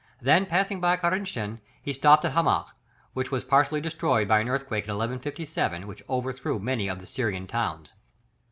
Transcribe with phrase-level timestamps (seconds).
[0.19, 2.65] Then passing by Cariatin, he stopped at Hamah,
[3.13, 7.45] which was partially destroyed by an earthquake in 1157, which overthrew many of the Syrian
[7.45, 7.91] towns.